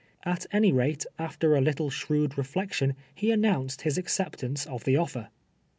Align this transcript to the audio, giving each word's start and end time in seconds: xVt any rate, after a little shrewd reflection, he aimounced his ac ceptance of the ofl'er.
xVt 0.25 0.47
any 0.51 0.71
rate, 0.71 1.05
after 1.19 1.55
a 1.55 1.61
little 1.61 1.91
shrewd 1.91 2.35
reflection, 2.35 2.95
he 3.13 3.27
aimounced 3.27 3.81
his 3.81 3.99
ac 3.99 4.07
ceptance 4.07 4.65
of 4.65 4.83
the 4.83 4.95
ofl'er. 4.95 5.29